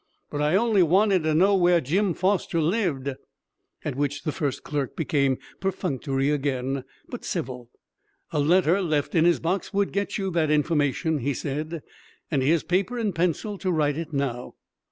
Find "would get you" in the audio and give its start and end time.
9.75-10.31